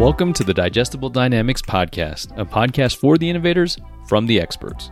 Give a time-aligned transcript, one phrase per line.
[0.00, 3.76] Welcome to the Digestible Dynamics Podcast, a podcast for the innovators
[4.08, 4.90] from the experts.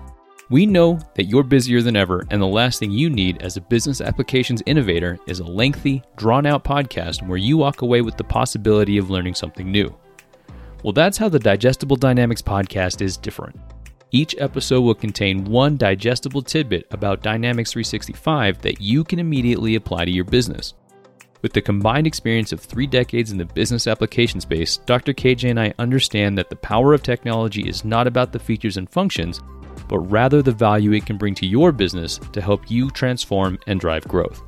[0.50, 3.62] We know that you're busier than ever, and the last thing you need as a
[3.62, 8.25] business applications innovator is a lengthy, drawn out podcast where you walk away with the
[8.25, 9.96] possibility of learning something new.
[10.84, 13.59] Well, that's how the Digestible Dynamics podcast is different.
[14.11, 20.04] Each episode will contain one digestible tidbit about Dynamics 365 that you can immediately apply
[20.04, 20.75] to your business.
[21.41, 25.12] With the combined experience of three decades in the business application space, Dr.
[25.12, 28.91] KJ and I understand that the power of technology is not about the features and
[28.91, 29.41] functions,
[29.87, 33.78] but rather the value it can bring to your business to help you transform and
[33.78, 34.42] drive growth.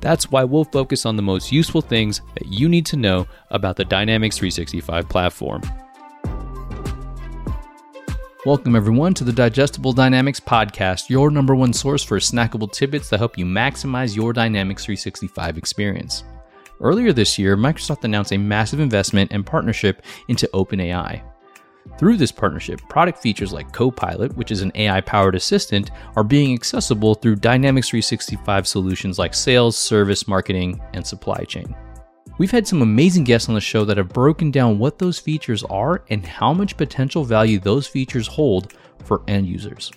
[0.00, 3.76] That's why we'll focus on the most useful things that you need to know about
[3.76, 5.62] the Dynamics 365 platform.
[8.44, 13.18] Welcome, everyone, to the Digestible Dynamics Podcast, your number one source for snackable tidbits that
[13.18, 16.24] help you maximize your Dynamics 365 experience.
[16.80, 21.22] Earlier this year, Microsoft announced a massive investment and partnership into OpenAI.
[22.00, 26.52] Through this partnership, product features like Copilot, which is an AI powered assistant, are being
[26.52, 31.76] accessible through Dynamics 365 solutions like sales, service, marketing, and supply chain.
[32.38, 35.62] We've had some amazing guests on the show that have broken down what those features
[35.64, 38.72] are and how much potential value those features hold
[39.04, 39.92] for end users.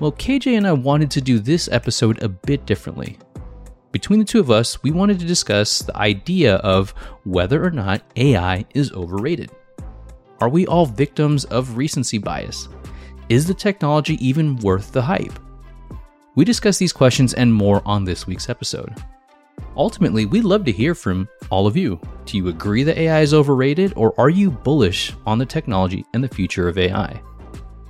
[0.00, 3.18] Well, KJ and I wanted to do this episode a bit differently.
[3.92, 6.90] Between the two of us, we wanted to discuss the idea of
[7.24, 9.50] whether or not AI is overrated.
[10.40, 12.68] Are we all victims of recency bias?
[13.28, 15.38] Is the technology even worth the hype?
[16.34, 18.94] We discuss these questions and more on this week's episode.
[19.76, 22.00] Ultimately, we'd love to hear from all of you.
[22.24, 26.22] Do you agree that AI is overrated, or are you bullish on the technology and
[26.22, 27.22] the future of AI?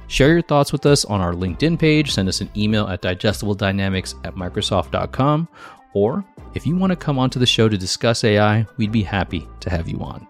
[0.07, 4.15] Share your thoughts with us on our LinkedIn page, send us an email at digestibledynamics
[4.25, 5.49] at microsoft.com,
[5.93, 6.25] or
[6.55, 9.71] if you want to come onto the show to discuss AI, we'd be happy to
[9.71, 10.27] have you on.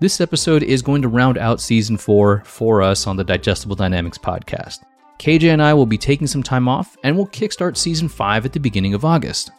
[0.00, 4.18] This episode is going to round out season four for us on the Digestible Dynamics
[4.18, 4.84] podcast.
[5.18, 8.52] KJ and I will be taking some time off and we'll kickstart season five at
[8.52, 9.50] the beginning of August.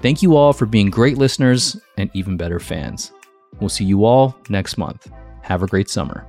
[0.00, 3.10] Thank you all for being great listeners and even better fans.
[3.58, 5.10] We'll see you all next month.
[5.42, 6.24] Have a great summer.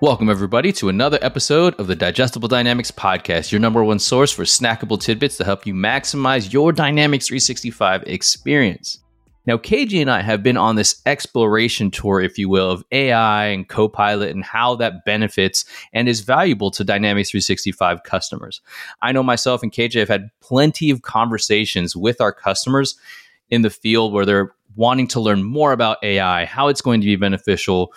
[0.00, 4.44] Welcome, everybody, to another episode of the Digestible Dynamics Podcast, your number one source for
[4.44, 9.00] snackable tidbits to help you maximize your Dynamics 365 experience.
[9.46, 13.46] Now, KJ and I have been on this exploration tour, if you will, of AI
[13.46, 18.60] and Copilot and how that benefits and is valuable to Dynamics 365 customers.
[19.02, 22.96] I know myself and KJ have had plenty of conversations with our customers
[23.48, 27.06] in the field where they're wanting to learn more about AI, how it's going to
[27.06, 27.92] be beneficial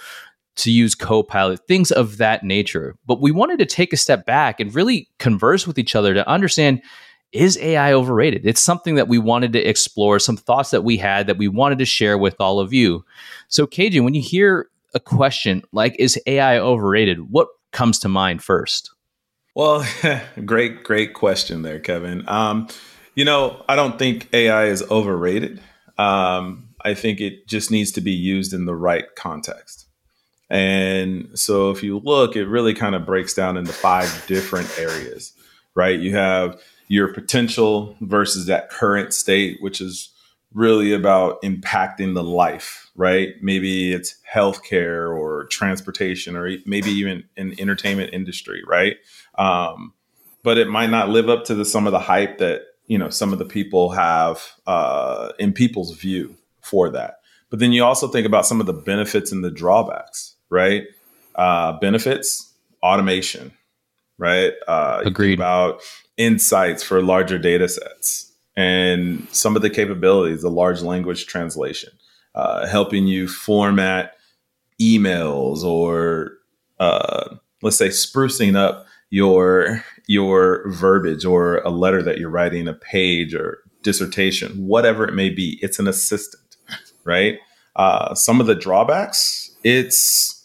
[0.57, 2.95] to use Copilot, things of that nature.
[3.05, 6.27] But we wanted to take a step back and really converse with each other to
[6.27, 6.81] understand
[7.31, 8.45] is AI overrated?
[8.45, 11.79] It's something that we wanted to explore, some thoughts that we had that we wanted
[11.79, 13.06] to share with all of you.
[13.47, 17.31] So, KJ, when you hear a question like, is AI overrated?
[17.31, 18.91] What comes to mind first?
[19.56, 19.85] Well,
[20.45, 22.28] great, great question there, Kevin.
[22.28, 22.67] Um,
[23.16, 25.61] you know, I don't think AI is overrated.
[25.97, 29.88] Um, I think it just needs to be used in the right context.
[30.50, 35.34] And so if you look, it really kind of breaks down into five different areas,
[35.75, 36.00] right?
[36.00, 40.09] You have your potential versus that current state, which is
[40.53, 43.35] really about impacting the life, right?
[43.41, 48.97] Maybe it's healthcare or transportation or maybe even in entertainment industry, right?
[49.38, 49.94] Um,
[50.44, 53.09] but it might not live up to the, some of the hype that you know
[53.09, 57.19] some of the people have uh, in people's view for that.
[57.51, 60.83] But then you also think about some of the benefits and the drawbacks, right?
[61.35, 62.51] Uh, benefits,
[62.81, 63.53] automation,
[64.17, 64.53] right?
[64.67, 65.38] Uh, Agreed.
[65.38, 65.81] About
[66.19, 71.91] insights for larger data sets and some of the capabilities, the large language translation,
[72.35, 74.18] uh, helping you format
[74.81, 76.34] emails or
[76.79, 82.74] uh, let's say sprucing up your your verbiage or a letter that you're writing, a
[82.74, 85.58] page or dissertation, whatever it may be.
[85.62, 86.58] It's an assistant,
[87.05, 87.40] right?
[87.76, 90.35] Uh, some of the drawbacks, it's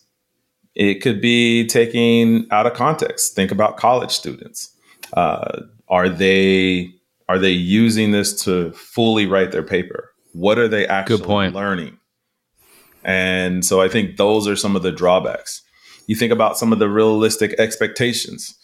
[0.75, 3.35] it could be taking out of context.
[3.35, 4.71] Think about college students.
[5.13, 6.95] Uh, are they
[7.29, 10.11] are they using this to fully write their paper?
[10.33, 11.99] What are they actually learning?
[13.03, 15.63] And so I think those are some of the drawbacks.
[16.07, 18.55] You think about some of the realistic expectations.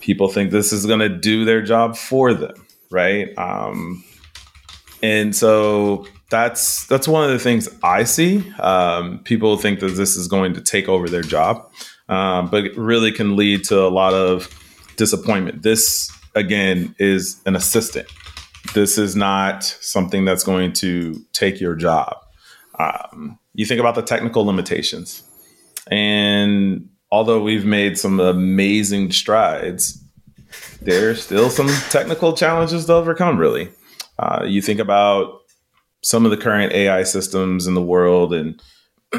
[0.00, 3.36] People think this is going to do their job for them, right?
[3.38, 4.04] Um,
[5.02, 8.48] and so that's that's one of the things I see.
[8.58, 11.70] Um, people think that this is going to take over their job,
[12.08, 14.48] um, but it really can lead to a lot of
[14.96, 15.62] disappointment.
[15.62, 18.08] This again is an assistant.
[18.74, 22.16] This is not something that's going to take your job.
[22.78, 25.22] Um, you think about the technical limitations.
[25.90, 30.02] And although we've made some amazing strides,
[30.82, 33.70] there's still some technical challenges to overcome, really.
[34.18, 35.40] Uh, you think about
[36.02, 38.62] some of the current AI systems in the world, and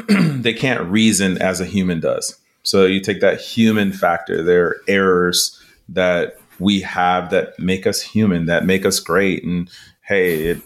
[0.42, 2.38] they can't reason as a human does.
[2.62, 5.57] So you take that human factor, there are errors
[5.88, 9.44] that we have that make us human, that make us great.
[9.44, 9.70] And
[10.02, 10.62] hey, it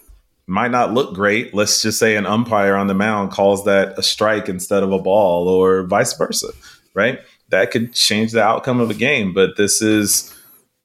[0.46, 1.54] might not look great.
[1.54, 4.98] Let's just say an umpire on the mound calls that a strike instead of a
[4.98, 6.48] ball, or vice versa,
[6.94, 7.20] right?
[7.50, 9.32] That could change the outcome of a game.
[9.32, 10.34] But this is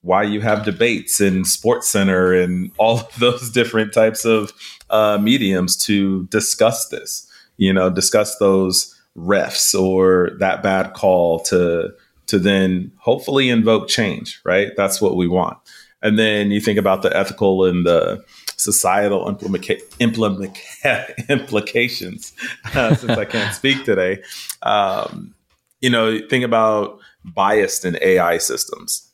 [0.02, 4.52] why you have debates in Sports Center and all of those different types of
[4.90, 7.26] uh, mediums to discuss this.
[7.56, 11.92] You know, discuss those refs or that bad call to
[12.28, 14.40] to then hopefully invoke change.
[14.44, 15.58] Right, that's what we want.
[16.00, 18.24] And then you think about the ethical and the
[18.56, 22.32] societal implica- implica- implications.
[22.74, 24.22] Uh, since I can't speak today,
[24.62, 25.34] um,
[25.80, 29.10] you know, think about biased in AI systems.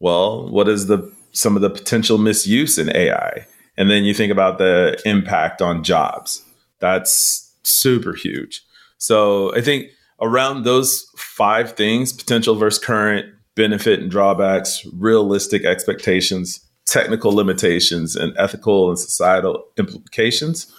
[0.00, 3.46] Well, what is the some of the potential misuse in AI?
[3.76, 6.44] And then you think about the impact on jobs.
[6.80, 8.62] That's super huge.
[8.98, 9.88] So I think
[10.22, 18.32] around those five things potential versus current, benefit and drawbacks, realistic expectations, technical limitations, and
[18.38, 20.72] ethical and societal implications.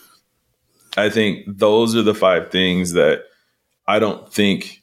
[0.97, 3.23] I think those are the five things that
[3.85, 4.81] I don't think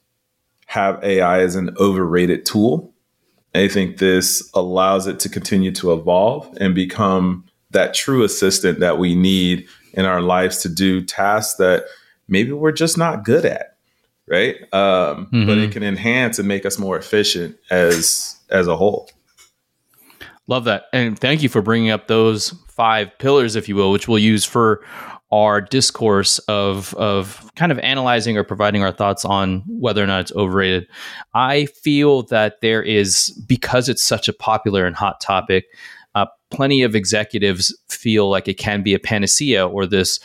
[0.67, 2.93] have AI as an overrated tool.
[3.53, 8.97] I think this allows it to continue to evolve and become that true assistant that
[8.97, 11.85] we need in our lives to do tasks that
[12.27, 13.70] maybe we're just not good at
[14.31, 14.55] right?
[14.73, 15.45] Um, mm-hmm.
[15.45, 19.09] but it can enhance and make us more efficient as as a whole.
[20.47, 20.85] Love that.
[20.91, 24.43] And thank you for bringing up those five pillars if you will which we'll use
[24.43, 24.83] for
[25.31, 30.21] our discourse of of kind of analyzing or providing our thoughts on whether or not
[30.21, 30.87] it's overrated.
[31.33, 35.65] I feel that there is because it's such a popular and hot topic
[36.15, 40.19] uh, plenty of executives feel like it can be a panacea or this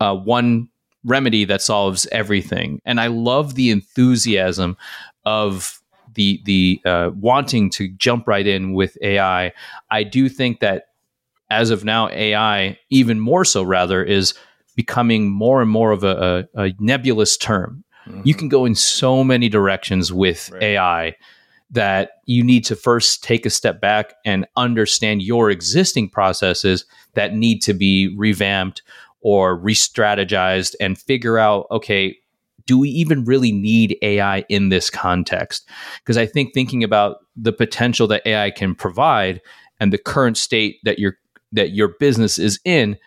[0.00, 0.68] uh, one
[1.04, 2.80] remedy that solves everything.
[2.84, 4.76] And I love the enthusiasm
[5.24, 5.80] of
[6.14, 9.52] the the uh, wanting to jump right in with AI.
[9.90, 10.86] I do think that
[11.50, 14.34] as of now, AI, even more so, rather, is
[14.76, 17.84] becoming more and more of a, a, a nebulous term.
[18.06, 18.22] Mm-hmm.
[18.24, 20.62] You can go in so many directions with right.
[20.62, 21.16] AI
[21.70, 26.84] that you need to first take a step back and understand your existing processes
[27.14, 28.82] that need to be revamped
[29.20, 32.16] or re-strategized and figure out okay
[32.66, 35.66] do we even really need AI in this context?
[36.00, 39.40] Because I think thinking about the potential that AI can provide
[39.80, 41.16] and the current state that your
[41.50, 42.98] that your business is in,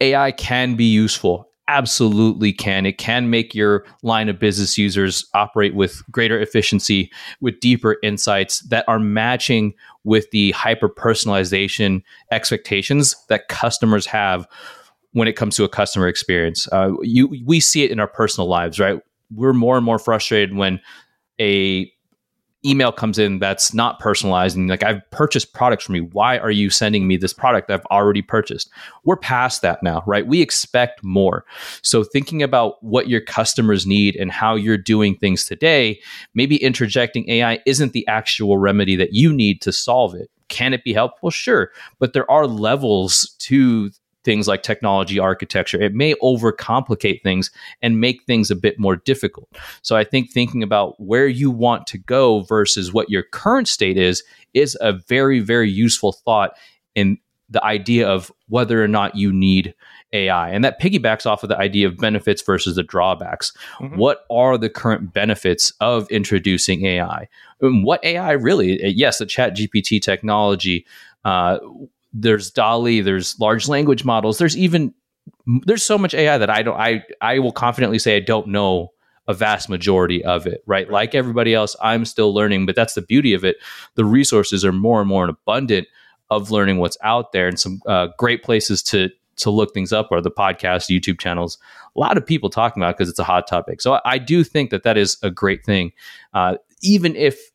[0.00, 2.84] AI can be useful absolutely can.
[2.84, 7.10] It can make your line of business users operate with greater efficiency,
[7.40, 9.72] with deeper insights that are matching
[10.04, 14.46] with the hyper personalization expectations that customers have
[15.12, 16.68] when it comes to a customer experience.
[16.72, 19.00] Uh, you, we see it in our personal lives, right?
[19.34, 20.80] We're more and more frustrated when
[21.40, 21.90] a
[22.64, 26.04] email comes in that's not personalized and like I've purchased products from you.
[26.12, 28.70] Why are you sending me this product I've already purchased?
[29.04, 30.26] We're past that now, right?
[30.26, 31.44] We expect more.
[31.82, 36.00] So thinking about what your customers need and how you're doing things today,
[36.34, 40.30] maybe interjecting AI isn't the actual remedy that you need to solve it.
[40.48, 41.30] Can it be helpful?
[41.30, 41.70] Sure.
[41.98, 43.90] But there are levels to
[44.24, 45.80] things like technology architecture.
[45.80, 47.50] It may overcomplicate things
[47.80, 49.48] and make things a bit more difficult.
[49.82, 53.96] So I think thinking about where you want to go versus what your current state
[53.96, 54.22] is
[54.54, 56.52] is a very very useful thought
[56.94, 57.18] in
[57.52, 59.74] the idea of whether or not you need
[60.12, 60.50] AI.
[60.50, 63.52] And that piggybacks off of the idea of benefits versus the drawbacks.
[63.78, 63.96] Mm-hmm.
[63.96, 67.28] What are the current benefits of introducing AI?
[67.60, 68.82] And what AI really?
[68.86, 70.86] Yes, the Chat GPT technology.
[71.24, 71.58] Uh,
[72.12, 74.94] there's DALL-E, there's large language models, there's even
[75.66, 78.92] there's so much AI that I don't I I will confidently say I don't know
[79.28, 80.90] a vast majority of it, right?
[80.90, 83.56] Like everybody else, I'm still learning, but that's the beauty of it.
[83.94, 85.86] The resources are more and more abundant
[86.30, 90.10] of learning what's out there, and some uh, great places to to look things up
[90.10, 91.58] are the podcast, YouTube channels.
[91.96, 93.80] A lot of people talking about because it it's a hot topic.
[93.80, 95.92] So I, I, do think that that is a great thing,
[96.34, 97.50] uh, even if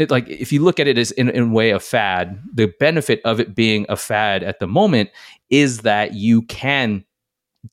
[0.00, 3.20] it, like if you look at it as in, in way a fad, the benefit
[3.24, 5.10] of it being a fad at the moment
[5.50, 7.04] is that you can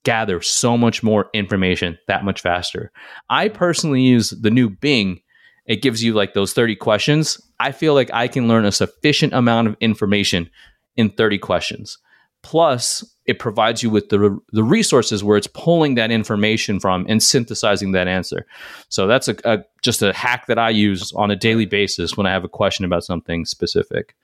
[0.04, 2.92] gather so much more information that much faster.
[3.30, 5.22] I personally use the new Bing.
[5.66, 7.40] It gives you like those 30 questions.
[7.62, 10.50] I feel like I can learn a sufficient amount of information
[10.98, 11.98] in 30 questions.
[12.44, 17.22] Plus, it provides you with the the resources where it's pulling that information from and
[17.22, 18.46] synthesizing that answer.
[18.90, 22.26] So that's a, a just a hack that I use on a daily basis when
[22.26, 24.16] I have a question about something specific.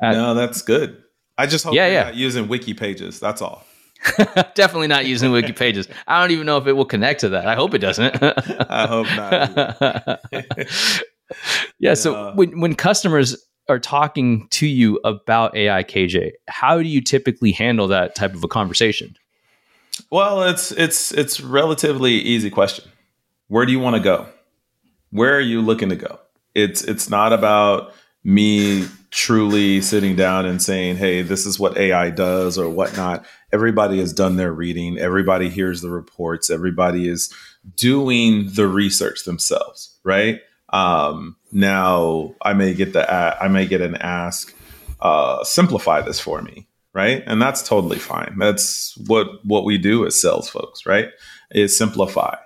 [0.00, 1.02] Uh, no, that's good.
[1.36, 2.04] I just hope yeah, you're yeah.
[2.04, 3.18] not using wiki pages.
[3.18, 3.64] That's all.
[4.54, 5.88] Definitely not using wiki pages.
[6.06, 7.46] I don't even know if it will connect to that.
[7.46, 8.22] I hope it doesn't.
[8.70, 10.20] I hope not.
[11.78, 11.94] yeah.
[11.94, 13.36] So when when customers
[13.68, 18.44] are talking to you about AI KJ, how do you typically handle that type of
[18.44, 19.16] a conversation?
[20.10, 22.90] Well, it's it's it's relatively easy question.
[23.48, 24.26] Where do you want to go?
[25.10, 26.18] Where are you looking to go?
[26.54, 27.94] It's it's not about
[28.24, 33.24] me truly sitting down and saying, "Hey, this is what AI does" or whatnot.
[33.52, 34.98] Everybody has done their reading.
[34.98, 36.50] Everybody hears the reports.
[36.50, 37.32] Everybody is
[37.76, 40.40] doing the research themselves, right?
[40.74, 44.52] Um, now I may get the I may get an ask,
[45.00, 47.22] uh, simplify this for me, right?
[47.26, 48.36] And that's totally fine.
[48.38, 51.10] That's what what we do as sales folks, right?
[51.52, 52.36] Is simplify.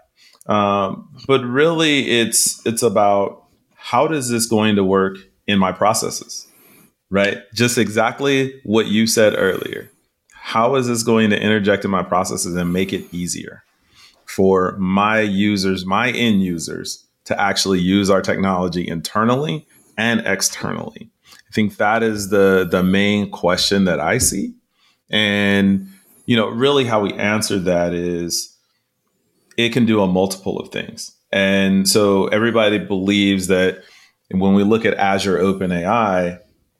[0.46, 3.44] Um, but really, it's it's about
[3.74, 5.16] how does this going to work
[5.46, 6.46] in my processes,
[7.08, 7.38] right?
[7.54, 9.90] Just exactly what you said earlier.
[10.34, 13.62] How is this going to interject in my processes and make it easier
[14.26, 17.07] for my users, my end users?
[17.28, 19.66] To actually use our technology internally
[19.96, 21.10] and externally?
[21.24, 24.54] I think that is the the main question that I see.
[25.10, 25.88] And
[26.26, 28.54] you know, really how we answer that is
[29.56, 31.12] it can do a multiple of things.
[31.32, 33.82] And so everybody believes that
[34.30, 36.38] when we look at Azure OpenAI,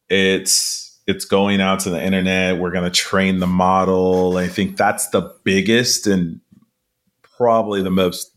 [0.09, 2.59] it's it's going out to the internet.
[2.59, 4.37] We're going to train the model.
[4.37, 6.41] I think that's the biggest and
[7.23, 8.31] probably the most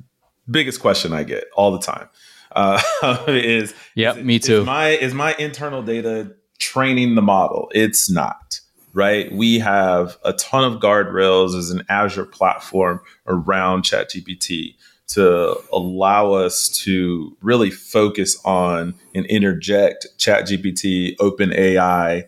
[0.52, 2.10] biggest question I get all the time
[2.56, 2.82] uh,
[3.28, 4.62] is yeah, me too.
[4.62, 7.72] Is my is my internal data training the model?
[7.74, 8.60] It's not
[8.94, 9.32] right.
[9.32, 14.76] We have a ton of guardrails as an Azure platform around ChatGPT
[15.08, 22.28] to allow us to really focus on and interject ChatGPT, OpenAI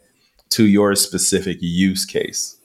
[0.49, 2.57] to your specific use case,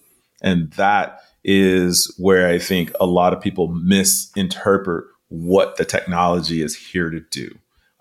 [0.43, 6.77] and that is where I think a lot of people misinterpret what the technology is
[6.77, 7.51] here to do.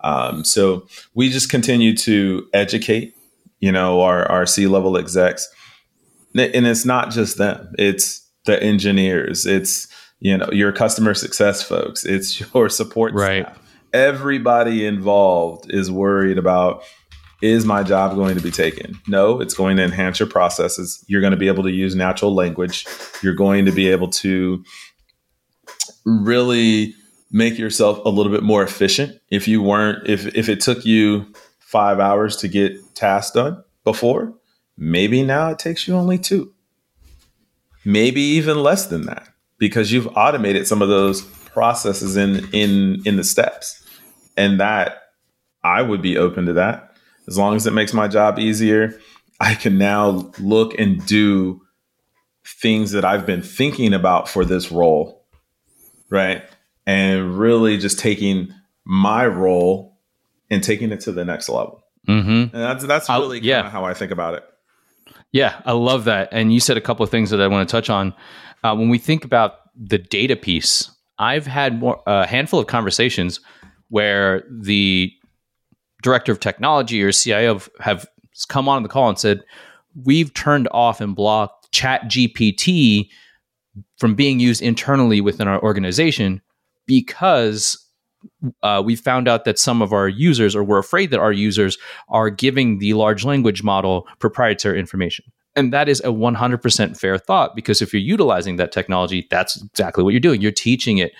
[0.00, 3.14] Um, so we just continue to educate,
[3.60, 5.48] you know, our, our C level execs.
[6.34, 9.88] And it's not just them, it's the engineers, it's,
[10.20, 13.44] you know, your customer success folks, it's your support right.
[13.44, 13.58] staff.
[13.92, 16.82] Everybody involved is worried about
[17.40, 18.98] is my job going to be taken?
[19.06, 21.04] No, it's going to enhance your processes.
[21.06, 22.84] You're going to be able to use natural language.
[23.22, 24.64] You're going to be able to
[26.04, 26.94] really
[27.30, 29.20] make yourself a little bit more efficient.
[29.30, 31.26] If you weren't if if it took you
[31.58, 34.34] five hours to get tasks done before
[34.76, 36.54] maybe now it takes you only two.
[37.84, 43.16] Maybe even less than that because you've automated some of those processes in in in
[43.16, 43.84] the steps.
[44.36, 45.02] And that
[45.64, 46.96] i would be open to that.
[47.26, 48.98] As long as it makes my job easier
[49.40, 51.60] i can now look and do
[52.44, 55.26] things that i've been thinking about for this role
[56.10, 56.42] right
[56.88, 58.52] and really just taking
[58.86, 59.98] my role
[60.50, 61.84] and taking it to the next level.
[62.08, 62.30] Mm-hmm.
[62.30, 63.68] And that's that's really yeah.
[63.68, 64.44] how I think about it.
[65.30, 66.30] Yeah, I love that.
[66.32, 68.14] And you said a couple of things that I want to touch on.
[68.64, 73.40] Uh, when we think about the data piece, I've had more, a handful of conversations
[73.90, 75.12] where the
[76.02, 78.06] director of technology or CIO have
[78.48, 79.42] come on the call and said,
[79.94, 83.10] "We've turned off and blocked Chat GPT
[83.98, 86.40] from being used internally within our organization
[86.88, 87.86] because
[88.64, 91.78] uh, we found out that some of our users, or we're afraid that our users,
[92.08, 95.24] are giving the large language model proprietary information.
[95.54, 100.02] And that is a 100% fair thought because if you're utilizing that technology, that's exactly
[100.02, 100.40] what you're doing.
[100.40, 101.12] You're teaching it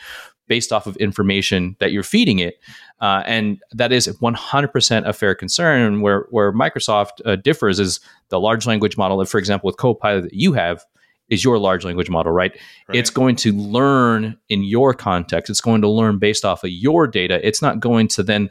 [0.46, 2.58] based off of information that you're feeding it.
[3.00, 6.00] Uh, and that is 100% a fair concern.
[6.00, 10.34] Where, where Microsoft uh, differs is the large language model, for example, with Copilot that
[10.34, 10.84] you have,
[11.28, 12.52] is your large language model, right?
[12.88, 12.98] right?
[12.98, 15.50] It's going to learn in your context.
[15.50, 17.46] It's going to learn based off of your data.
[17.46, 18.50] It's not going to then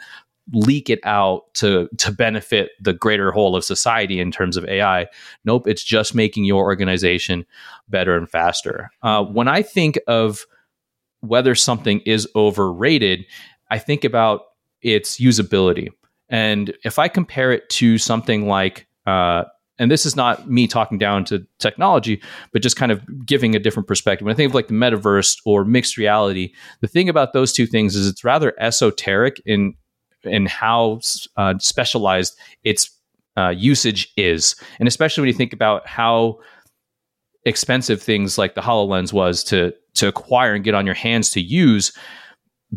[0.53, 5.07] leak it out to to benefit the greater whole of society in terms of AI.
[5.43, 7.46] Nope, it's just making your organization
[7.89, 8.89] better and faster.
[9.01, 10.46] Uh, when I think of
[11.22, 13.25] whether something is overrated,
[13.69, 14.41] I think about
[14.81, 15.89] its usability.
[16.29, 19.46] And if I compare it to something like uh,
[19.79, 23.60] and this is not me talking down to technology, but just kind of giving a
[23.60, 24.25] different perspective.
[24.25, 27.67] When I think of like the metaverse or mixed reality, the thing about those two
[27.67, 29.74] things is it's rather esoteric in
[30.24, 31.00] in how
[31.38, 32.89] uh, specialized its
[33.38, 36.39] uh, usage is, and especially when you think about how
[37.46, 41.41] expensive things like the HoloLens was to to acquire and get on your hands to
[41.41, 41.91] use,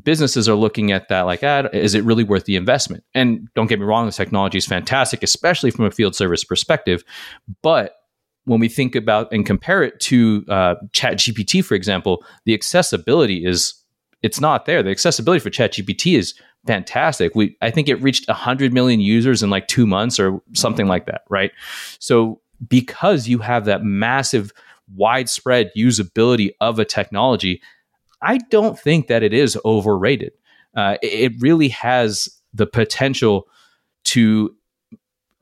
[0.03, 3.05] businesses are looking at that like, ah, is it really worth the investment?
[3.15, 7.03] And don't get me wrong, the technology is fantastic, especially from a field service perspective.
[7.63, 7.97] But
[8.45, 13.45] when we think about and compare it to uh, Chat GPT, for example, the accessibility
[13.45, 13.75] is
[14.23, 14.83] it's not there.
[14.83, 16.35] The accessibility for Chat GPT is
[16.67, 17.35] fantastic.
[17.35, 21.07] We I think it reached 100 million users in like 2 months or something like
[21.07, 21.53] that, right?
[21.99, 24.53] So because you have that massive
[24.95, 27.63] widespread usability of a technology,
[28.23, 30.33] I don't think that it is overrated.
[30.77, 33.49] Uh, it, really has the potential
[34.05, 34.55] to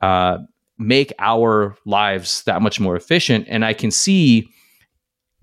[0.01, 0.39] uh,
[0.77, 3.45] make our lives that much more efficient.
[3.47, 4.49] And I can see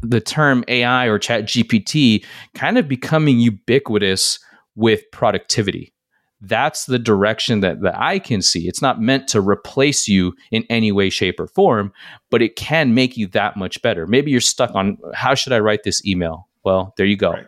[0.00, 2.24] the term AI or Chat GPT
[2.54, 4.38] kind of becoming ubiquitous
[4.74, 5.92] with productivity.
[6.40, 8.68] That's the direction that, that I can see.
[8.68, 11.92] It's not meant to replace you in any way, shape, or form,
[12.30, 14.06] but it can make you that much better.
[14.06, 16.48] Maybe you're stuck on how should I write this email?
[16.66, 17.30] Well, there you go.
[17.30, 17.46] Right.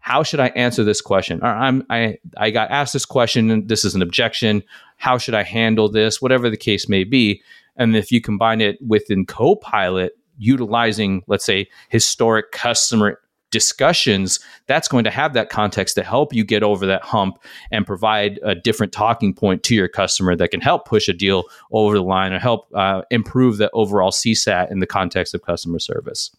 [0.00, 1.38] How should I answer this question?
[1.42, 4.64] Or I'm I I got asked this question and this is an objection.
[4.96, 6.20] How should I handle this?
[6.20, 7.40] Whatever the case may be.
[7.76, 13.20] And if you combine it within Copilot, utilizing, let's say, historic customer
[13.52, 17.38] discussions, that's going to have that context to help you get over that hump
[17.70, 21.44] and provide a different talking point to your customer that can help push a deal
[21.70, 25.78] over the line or help uh, improve the overall CSAT in the context of customer
[25.78, 26.32] service.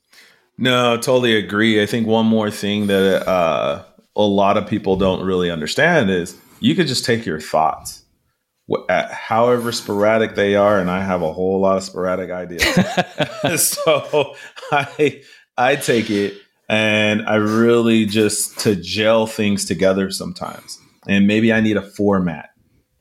[0.62, 1.82] No, totally agree.
[1.82, 3.82] I think one more thing that uh,
[4.18, 8.04] a lot of people don't really understand is you could just take your thoughts,
[8.90, 12.62] however sporadic they are, and I have a whole lot of sporadic ideas.
[13.70, 14.36] so
[14.70, 15.24] I
[15.58, 16.34] I take it
[16.68, 20.78] and I really just to gel things together sometimes.
[21.08, 22.50] And maybe I need a format,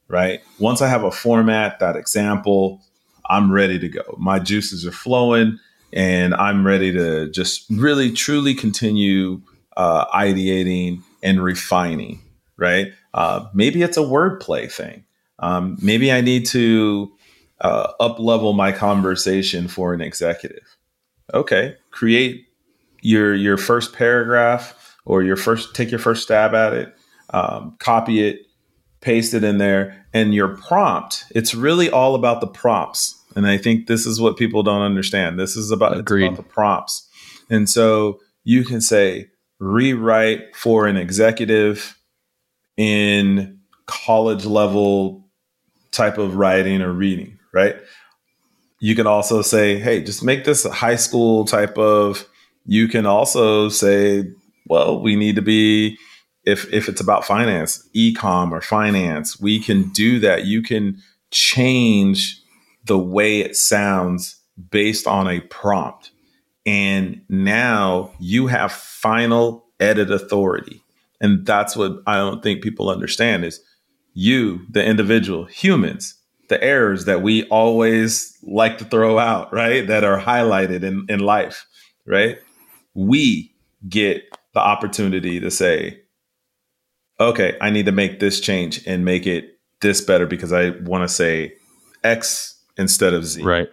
[0.06, 0.38] right?
[0.60, 2.80] Once I have a format, that example,
[3.28, 4.14] I'm ready to go.
[4.16, 5.58] My juices are flowing
[5.92, 9.40] and I'm ready to just really truly continue
[9.76, 12.20] uh, ideating and refining.
[12.56, 12.92] Right?
[13.14, 15.04] Uh, maybe it's a wordplay thing.
[15.38, 17.12] Um, maybe I need to
[17.60, 20.76] uh, up level my conversation for an executive.
[21.34, 22.46] Okay, create
[23.02, 26.96] your your first paragraph or your first take your first stab at it,
[27.30, 28.46] um, copy it,
[29.00, 31.24] paste it in there, and your prompt.
[31.34, 35.38] It's really all about the prompts and I think this is what people don't understand.
[35.38, 37.08] This is about, about the prompts.
[37.50, 41.98] And so you can say, rewrite for an executive
[42.76, 45.28] in college level
[45.90, 47.76] type of writing or reading, right?
[48.80, 52.26] You can also say, hey, just make this a high school type of.
[52.64, 54.24] You can also say,
[54.66, 55.96] well, we need to be
[56.44, 60.44] if if it's about finance, ecom or finance, we can do that.
[60.44, 60.98] You can
[61.30, 62.40] change
[62.88, 66.10] the way it sounds based on a prompt.
[66.66, 70.82] And now you have final edit authority.
[71.20, 73.60] And that's what I don't think people understand is
[74.14, 76.14] you, the individual, humans,
[76.48, 79.86] the errors that we always like to throw out, right?
[79.86, 81.66] That are highlighted in, in life,
[82.06, 82.38] right?
[82.94, 83.54] We
[83.88, 84.24] get
[84.54, 86.00] the opportunity to say,
[87.20, 91.08] okay, I need to make this change and make it this better because I want
[91.08, 91.54] to say
[92.02, 93.42] X instead of Z.
[93.42, 93.68] Right.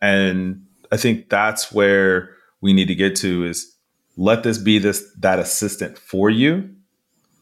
[0.00, 2.30] And I think that's where
[2.60, 3.74] we need to get to is
[4.16, 6.70] let this be this that assistant for you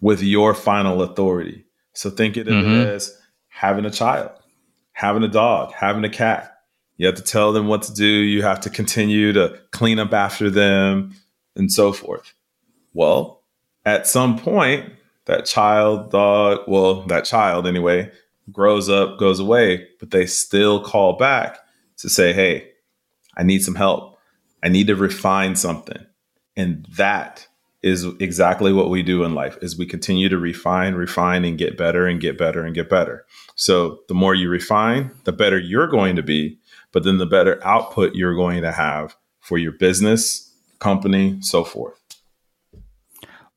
[0.00, 1.64] with your final authority.
[1.94, 2.70] So think of mm-hmm.
[2.70, 3.16] it as
[3.48, 4.30] having a child,
[4.92, 6.52] having a dog, having a cat.
[6.98, 8.06] You have to tell them what to do.
[8.06, 11.14] You have to continue to clean up after them
[11.54, 12.32] and so forth.
[12.92, 13.42] Well,
[13.84, 14.92] at some point,
[15.26, 18.10] that child, dog, well, that child anyway,
[18.52, 21.58] grows up, goes away, but they still call back
[21.98, 22.70] to say, hey,
[23.36, 24.18] I need some help.
[24.62, 26.04] I need to refine something.
[26.56, 27.46] And that
[27.82, 31.76] is exactly what we do in life is we continue to refine, refine and get
[31.76, 33.24] better and get better and get better.
[33.54, 36.58] So the more you refine, the better you're going to be,
[36.92, 42.00] but then the better output you're going to have for your business, company, so forth.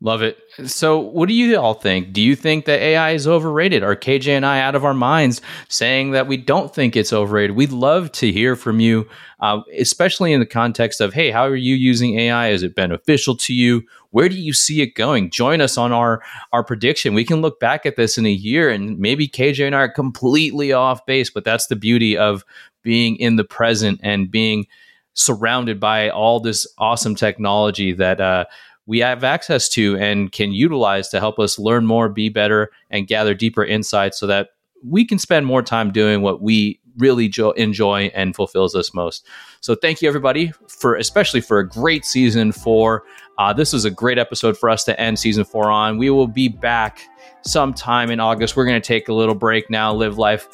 [0.02, 0.38] Love it.
[0.66, 2.14] So, what do you all think?
[2.14, 3.84] Do you think that AI is overrated?
[3.84, 7.58] Are KJ and I out of our minds saying that we don't think it's overrated?
[7.58, 9.10] We'd love to hear from you,
[9.42, 12.48] uh, especially in the context of, hey, how are you using AI?
[12.48, 13.84] Is it beneficial to you?
[14.12, 15.32] Where do you see it going?
[15.32, 17.14] Join us on our our prediction.
[17.14, 19.90] We can look back at this in a year, and maybe KJ and I are
[19.90, 21.30] completely off base.
[21.30, 22.46] But that's the beauty of
[22.84, 24.66] being in the present and being
[25.14, 28.22] surrounded by all this awesome technology that.
[28.22, 28.46] Uh,
[28.90, 33.06] we have access to and can utilize to help us learn more, be better, and
[33.06, 34.50] gather deeper insights so that
[34.84, 39.26] we can spend more time doing what we really jo- enjoy and fulfills us most.
[39.62, 43.04] So thank you everybody for especially for a great season four.
[43.38, 45.98] Uh, this was a great episode for us to end season four on.
[45.98, 47.02] We will be back
[47.44, 48.56] sometime in August.
[48.56, 50.50] We're going to take a little break now, live life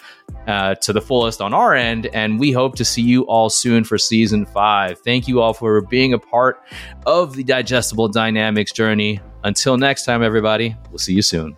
[0.48, 3.84] uh, to the fullest on our end, and we hope to see you all soon
[3.84, 5.00] for season five.
[5.00, 6.62] Thank you all for being a part
[7.08, 9.20] of the digestible dynamics journey.
[9.44, 11.56] Until next time, everybody, we'll see you soon.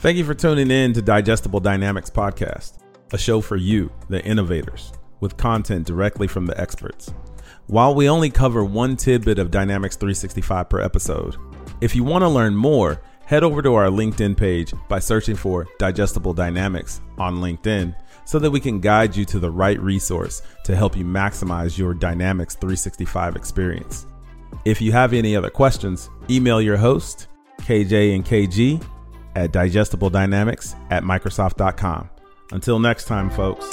[0.00, 2.78] Thank you for tuning in to Digestible Dynamics Podcast,
[3.12, 7.12] a show for you, the innovators, with content directly from the experts.
[7.66, 11.36] While we only cover one tidbit of Dynamics 365 per episode,
[11.82, 15.68] if you want to learn more, head over to our LinkedIn page by searching for
[15.78, 20.74] Digestible Dynamics on LinkedIn so that we can guide you to the right resource to
[20.74, 24.06] help you maximize your Dynamics 365 experience.
[24.64, 28.82] If you have any other questions, email your host, KJ and KG,
[29.36, 32.10] at digestibledynamics at Microsoft.com.
[32.52, 33.68] Until next time, folks.